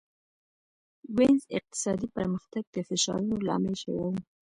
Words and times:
وینز 1.15 1.43
اقتصادي 1.57 2.07
پرمختګ 2.15 2.63
د 2.75 2.77
فشارونو 2.87 3.35
لامل 3.47 3.75
شوی 3.81 3.99
و. 4.05 4.13